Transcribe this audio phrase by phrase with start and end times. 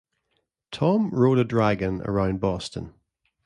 [0.71, 2.95] Tom rode a dragon around Boston.